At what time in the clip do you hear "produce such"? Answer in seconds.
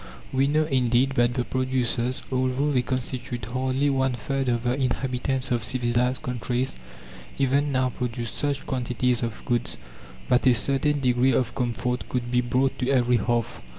7.91-8.65